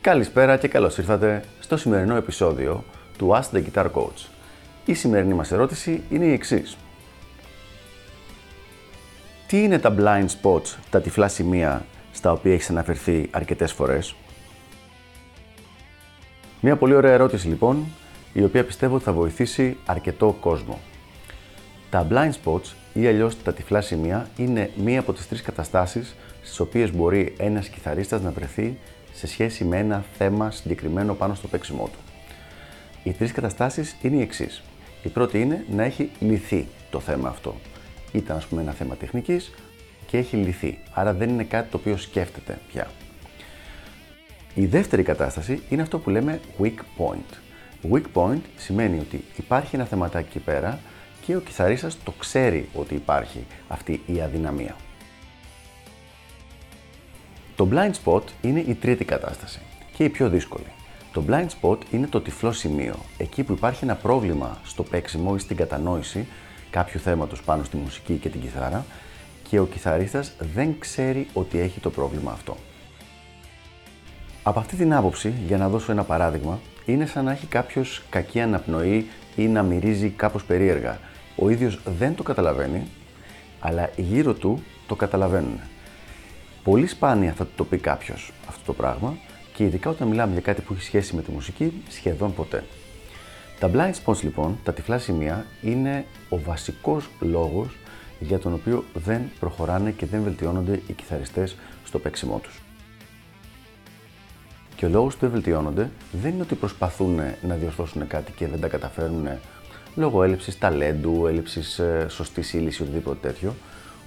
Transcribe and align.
Καλησπέρα 0.00 0.56
και 0.56 0.68
καλώς 0.68 0.98
ήρθατε 0.98 1.44
στο 1.60 1.76
σημερινό 1.76 2.16
επεισόδιο 2.16 2.84
του 3.18 3.30
Ask 3.34 3.56
the 3.56 3.62
Guitar 3.64 3.86
Coach. 3.92 4.26
Η 4.84 4.94
σημερινή 4.94 5.34
μας 5.34 5.52
ερώτηση 5.52 6.02
είναι 6.10 6.24
η 6.24 6.32
εξής. 6.32 6.76
Τι 9.46 9.62
είναι 9.62 9.78
τα 9.78 9.94
blind 9.98 10.26
spots, 10.42 10.76
τα 10.90 11.00
τυφλά 11.00 11.28
σημεία 11.28 11.86
στα 12.12 12.32
οποία 12.32 12.52
έχεις 12.52 12.70
αναφερθεί 12.70 13.28
αρκετές 13.30 13.72
φορές; 13.72 14.14
Μια 16.60 16.76
πολύ 16.76 16.94
ωραία 16.94 17.12
ερώτηση 17.12 17.48
λοιπόν, 17.48 17.86
η 18.36 18.44
οποία 18.44 18.64
πιστεύω 18.64 18.94
ότι 18.94 19.04
θα 19.04 19.12
βοηθήσει 19.12 19.76
αρκετό 19.86 20.36
κόσμο. 20.40 20.78
Τα 21.90 22.06
blind 22.10 22.32
spots 22.44 22.74
ή 22.94 23.06
αλλιώς 23.06 23.42
τα 23.42 23.52
τυφλά 23.52 23.80
σημεία 23.80 24.28
είναι 24.36 24.70
μία 24.76 25.00
από 25.00 25.12
τις 25.12 25.28
τρεις 25.28 25.42
καταστάσεις 25.42 26.14
στις 26.42 26.60
οποίες 26.60 26.92
μπορεί 26.92 27.34
ένας 27.38 27.68
κιθαρίστας 27.68 28.22
να 28.22 28.30
βρεθεί 28.30 28.78
σε 29.12 29.26
σχέση 29.26 29.64
με 29.64 29.78
ένα 29.78 30.04
θέμα 30.18 30.50
συγκεκριμένο 30.50 31.14
πάνω 31.14 31.34
στο 31.34 31.48
παίξιμό 31.48 31.84
του. 31.84 31.98
Οι 33.02 33.12
τρεις 33.12 33.32
καταστάσεις 33.32 33.96
είναι 34.02 34.16
οι 34.16 34.20
εξής. 34.20 34.62
Η 35.02 35.08
πρώτη 35.08 35.40
είναι 35.40 35.64
να 35.70 35.82
έχει 35.82 36.10
λυθεί 36.18 36.66
το 36.90 37.00
θέμα 37.00 37.28
αυτό. 37.28 37.54
Ήταν 38.12 38.36
ας 38.36 38.46
πούμε 38.46 38.62
ένα 38.62 38.72
θέμα 38.72 38.94
τεχνικής 38.96 39.52
και 40.06 40.18
έχει 40.18 40.36
λυθεί, 40.36 40.78
άρα 40.92 41.12
δεν 41.12 41.28
είναι 41.28 41.44
κάτι 41.44 41.70
το 41.70 41.76
οποίο 41.76 41.96
σκέφτεται 41.96 42.58
πια. 42.68 42.90
Η 44.54 44.66
δεύτερη 44.66 45.02
κατάσταση 45.02 45.62
είναι 45.68 45.82
αυτό 45.82 45.98
που 45.98 46.10
λέμε 46.10 46.40
weak 46.62 46.78
point. 46.98 47.45
Weak 47.90 48.02
point 48.14 48.40
σημαίνει 48.56 48.98
ότι 48.98 49.24
υπάρχει 49.36 49.76
ένα 49.76 49.84
θεματάκι 49.84 50.26
εκεί 50.28 50.38
πέρα 50.38 50.78
και 51.26 51.36
ο 51.36 51.40
κιθαρίστας 51.40 51.98
το 52.04 52.12
ξέρει 52.18 52.68
ότι 52.74 52.94
υπάρχει 52.94 53.44
αυτή 53.68 54.02
η 54.06 54.20
αδυναμία. 54.20 54.76
Το 57.56 57.68
blind 57.72 57.92
spot 58.04 58.22
είναι 58.42 58.60
η 58.60 58.74
τρίτη 58.74 59.04
κατάσταση 59.04 59.60
και 59.96 60.04
η 60.04 60.08
πιο 60.08 60.28
δύσκολη. 60.28 60.66
Το 61.12 61.24
blind 61.28 61.46
spot 61.60 61.78
είναι 61.90 62.06
το 62.06 62.20
τυφλό 62.20 62.52
σημείο, 62.52 62.96
εκεί 63.18 63.42
που 63.42 63.52
υπάρχει 63.52 63.84
ένα 63.84 63.94
πρόβλημα 63.94 64.58
στο 64.64 64.82
παίξιμο 64.82 65.32
ή 65.36 65.38
στην 65.38 65.56
κατανόηση 65.56 66.26
κάποιου 66.70 67.00
θέματος 67.00 67.42
πάνω 67.42 67.64
στη 67.64 67.76
μουσική 67.76 68.14
και 68.14 68.28
την 68.28 68.40
κιθάρα 68.40 68.84
και 69.48 69.58
ο 69.58 69.66
κιθαρίστας 69.66 70.32
δεν 70.54 70.78
ξέρει 70.78 71.26
ότι 71.32 71.58
έχει 71.58 71.80
το 71.80 71.90
πρόβλημα 71.90 72.32
αυτό. 72.32 72.56
Από 74.48 74.58
αυτή 74.58 74.76
την 74.76 74.94
άποψη, 74.94 75.34
για 75.46 75.56
να 75.56 75.68
δώσω 75.68 75.92
ένα 75.92 76.04
παράδειγμα, 76.04 76.60
είναι 76.84 77.06
σαν 77.06 77.24
να 77.24 77.32
έχει 77.32 77.46
κάποιος 77.46 78.02
κακή 78.10 78.40
αναπνοή 78.40 79.06
ή 79.36 79.46
να 79.46 79.62
μυρίζει 79.62 80.08
κάπως 80.08 80.44
περίεργα. 80.44 80.98
Ο 81.36 81.48
ίδιος 81.48 81.80
δεν 81.98 82.14
το 82.14 82.22
καταλαβαίνει, 82.22 82.82
αλλά 83.60 83.90
γύρω 83.96 84.34
του 84.34 84.62
το 84.86 84.94
καταλαβαίνουν. 84.94 85.60
Πολύ 86.64 86.86
σπάνια 86.86 87.32
θα 87.32 87.46
το 87.56 87.64
πει 87.64 87.78
κάποιος 87.78 88.32
αυτό 88.48 88.64
το 88.64 88.72
πράγμα 88.72 89.16
και 89.54 89.64
ειδικά 89.64 89.90
όταν 89.90 90.08
μιλάμε 90.08 90.32
για 90.32 90.40
κάτι 90.40 90.60
που 90.60 90.72
έχει 90.72 90.82
σχέση 90.82 91.14
με 91.14 91.22
τη 91.22 91.30
μουσική, 91.30 91.82
σχεδόν 91.88 92.34
ποτέ. 92.34 92.64
Τα 93.58 93.70
blind 93.72 94.04
spots 94.04 94.20
λοιπόν, 94.22 94.58
τα 94.64 94.72
τυφλά 94.72 94.98
σημεία, 94.98 95.46
είναι 95.62 96.04
ο 96.28 96.38
βασικός 96.38 97.08
λόγος 97.20 97.76
για 98.18 98.38
τον 98.38 98.52
οποίο 98.52 98.84
δεν 98.94 99.22
προχωράνε 99.40 99.90
και 99.90 100.06
δεν 100.06 100.22
βελτιώνονται 100.22 100.80
οι 100.86 100.92
κιθαριστές 100.92 101.56
στο 101.84 101.98
παίξιμό 101.98 102.38
τους. 102.42 102.60
Και 104.76 104.86
ο 104.86 104.88
λόγος 104.88 105.14
που 105.14 105.20
δεν 105.20 105.30
βελτιώνονται 105.30 105.90
δεν 106.12 106.32
είναι 106.32 106.42
ότι 106.42 106.54
προσπαθούν 106.54 107.20
να 107.42 107.54
διορθώσουν 107.54 108.06
κάτι 108.06 108.32
και 108.32 108.46
δεν 108.46 108.60
τα 108.60 108.68
καταφέρνουν 108.68 109.28
λόγω 109.94 110.22
έλλειψης 110.22 110.58
ταλέντου, 110.58 111.26
έλλειψης 111.26 111.78
ε, 111.78 112.06
σωστής 112.08 112.52
ύλης 112.52 112.78
ή 112.78 112.82
οτιδήποτε 112.82 113.28
τέτοιο. 113.28 113.54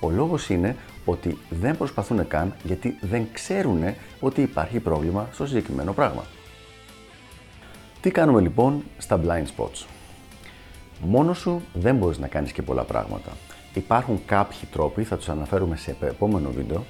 Ο 0.00 0.10
λόγος 0.10 0.48
είναι 0.48 0.76
ότι 1.04 1.38
δεν 1.50 1.76
προσπαθούν 1.76 2.28
καν 2.28 2.54
γιατί 2.62 2.98
δεν 3.00 3.26
ξέρουν 3.32 3.82
ότι 4.20 4.42
υπάρχει 4.42 4.78
πρόβλημα 4.78 5.28
στο 5.32 5.46
συγκεκριμένο 5.46 5.92
πράγμα. 5.92 6.24
Τι 8.00 8.10
κάνουμε 8.10 8.40
λοιπόν 8.40 8.82
στα 8.98 9.20
blind 9.24 9.46
spots; 9.56 9.84
Μόνος 11.00 11.38
σου 11.38 11.62
δεν 11.72 11.96
μπορείς 11.96 12.18
να 12.18 12.26
κάνεις 12.26 12.52
και 12.52 12.62
πολλά 12.62 12.82
πράγματα. 12.82 13.30
Υπάρχουν 13.74 14.20
κάποιοι 14.26 14.58
τρόποι, 14.72 15.04
θα 15.04 15.16
τους 15.16 15.28
αναφέρουμε 15.28 15.76
σε 15.76 15.96
επόμενο 16.00 16.50
βίντεο, 16.50 16.84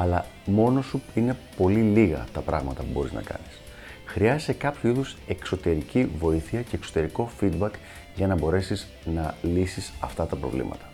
αλλά 0.00 0.26
μόνος 0.44 0.86
σου 0.86 1.02
είναι 1.14 1.36
πολύ 1.56 1.80
λίγα 1.80 2.24
τα 2.32 2.40
πράγματα 2.40 2.82
που 2.82 2.88
μπορείς 2.92 3.12
να 3.12 3.22
κάνεις. 3.22 3.60
Χρειάζεσαι 4.04 4.52
κάποιο 4.52 4.90
είδους 4.90 5.16
εξωτερική 5.28 6.10
βοήθεια 6.18 6.62
και 6.62 6.76
εξωτερικό 6.76 7.30
feedback 7.40 7.70
για 8.14 8.26
να 8.26 8.34
μπορέσεις 8.34 8.86
να 9.04 9.34
λύσεις 9.42 9.92
αυτά 10.00 10.26
τα 10.26 10.36
προβλήματα. 10.36 10.90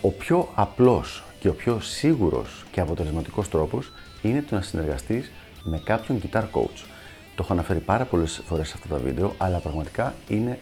Ο 0.00 0.08
πιο 0.10 0.48
απλός 0.54 1.24
και 1.40 1.48
ο 1.48 1.54
πιο 1.54 1.80
σίγουρος 1.80 2.64
και 2.70 2.80
αποτελεσματικός 2.80 3.48
τρόπος 3.48 3.92
είναι 4.22 4.42
το 4.42 4.54
να 4.54 4.60
συνεργαστείς 4.60 5.30
με 5.62 5.80
κάποιον 5.84 6.20
guitar 6.22 6.42
coach. 6.42 6.84
Το 7.34 7.42
έχω 7.42 7.52
αναφέρει 7.52 7.78
πάρα 7.78 8.04
πολλές 8.04 8.42
φορές 8.46 8.68
σε 8.68 8.74
αυτά 8.76 8.94
τα 8.94 9.00
βίντεο, 9.00 9.34
αλλά 9.38 9.58
πραγματικά 9.58 10.14
είναι 10.28 10.58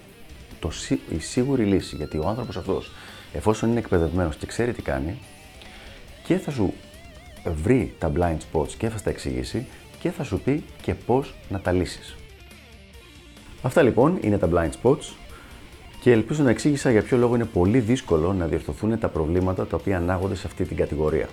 το, 0.61 0.71
η 1.11 1.19
σίγουρη 1.19 1.65
λύση, 1.65 1.97
γιατί 1.97 2.19
ο 2.19 2.29
άνθρωπος 2.29 2.57
αυτός, 2.57 2.93
εφόσον 3.33 3.71
είναι 3.71 3.79
εκπαιδευμένος 3.79 4.37
και 4.37 4.47
ξέρει 4.47 4.73
τι 4.73 4.83
κάνει, 4.83 5.19
και 6.25 6.39
θα 6.39 6.51
σου 6.51 6.73
βρει 7.63 7.95
τα 7.99 8.13
blind 8.17 8.37
spots 8.53 8.69
και 8.79 8.89
θα 8.89 8.99
στα 8.99 9.11
εξηγήσει 9.11 9.67
και 10.01 10.11
θα 10.11 10.25
σου 10.25 10.41
πει 10.41 10.65
και 10.83 10.95
πώς 10.95 11.35
να 11.49 11.61
τα 11.61 11.73
λύσεις. 11.73 12.17
Αυτά 13.63 13.83
λοιπόν 13.83 14.19
είναι 14.21 14.39
τα 14.39 14.49
blind 14.53 14.71
spots 14.83 15.13
και 16.01 16.13
ελπίζω 16.13 16.43
να 16.43 16.51
εξήγησα 16.51 16.91
για 16.91 17.03
ποιο 17.03 17.17
λόγο 17.17 17.35
είναι 17.35 17.45
πολύ 17.45 17.79
δύσκολο 17.79 18.33
να 18.33 18.47
διορθωθούν 18.47 18.99
τα 18.99 19.09
προβλήματα 19.09 19.67
τα 19.67 19.77
οποία 19.77 19.97
ανάγονται 19.97 20.35
σε 20.35 20.47
αυτή 20.47 20.65
την 20.65 20.77
κατηγορία. 20.77 21.29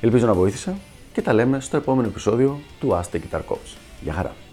Ελπίζω 0.00 0.26
να 0.26 0.34
βοήθησα 0.34 0.78
και 1.12 1.22
τα 1.22 1.32
λέμε 1.32 1.60
στο 1.60 1.76
επόμενο 1.76 2.08
επεισόδιο 2.08 2.60
του 2.80 2.88
Ask 2.90 3.16
the 3.16 3.18
Guitar 3.18 3.40
Coach. 3.48 3.76
Γεια 4.02 4.12
χαρά! 4.12 4.45